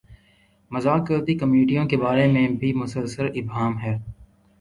مذاکرتی 0.71 1.35
کمیٹیوں 1.37 1.85
کے 1.87 1.97
بارے 1.97 2.25
میں 2.27 2.47
بھی 2.59 2.73
مسلسل 2.73 3.27
ابہام 3.35 3.77
ہے۔ 3.79 3.97